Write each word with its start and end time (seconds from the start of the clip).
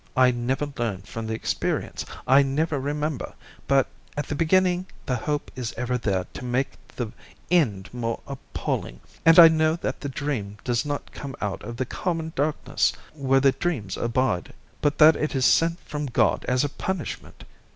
I 0.17 0.31
never 0.31 0.73
learn 0.79 1.01
from 1.03 1.27
the 1.27 1.35
experience, 1.35 2.07
I 2.25 2.41
never 2.41 2.79
remember, 2.79 3.35
but 3.67 3.85
at 4.17 4.25
the 4.25 4.33
beginning 4.33 4.87
the 5.05 5.15
hope 5.15 5.51
is 5.55 5.75
ever 5.77 5.95
there 5.95 6.25
to 6.33 6.43
make 6.43 6.71
the 6.95 7.11
end 7.51 7.87
more 7.93 8.19
appalling; 8.25 8.99
and 9.27 9.37
I 9.37 9.47
know 9.47 9.75
that 9.75 10.01
the 10.01 10.09
dream 10.09 10.57
does 10.63 10.87
not 10.87 11.11
come 11.11 11.35
out 11.39 11.61
of 11.61 11.77
the 11.77 11.85
common 11.85 12.33
darkness 12.35 12.93
where 13.13 13.39
the 13.41 13.51
dreams 13.51 13.95
abide, 13.95 14.53
but 14.81 14.97
that 14.97 15.15
it 15.15 15.35
is 15.35 15.45
sent 15.45 15.79
from 15.81 16.07
God 16.07 16.45
as 16.47 16.63
a 16.63 16.69
punishment! 16.69 17.43